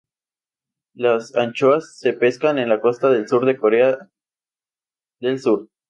Las 0.95 1.35
anchoas 1.35 1.99
se 1.99 2.13
pescan 2.13 2.57
en 2.57 2.69
la 2.69 2.81
costa 2.81 3.27
sur 3.27 3.45
de 3.45 3.55
Corea 3.55 4.09
del 5.19 5.37
Sur. 5.39 5.69